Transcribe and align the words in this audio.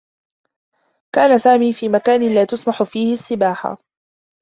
كان 1.15 1.37
سامي 1.37 1.73
في 1.73 1.89
مكان 1.89 2.33
لا 2.35 2.45
تُسمح 2.45 2.83
فيه 2.83 3.13
السّباحة. 3.13 3.77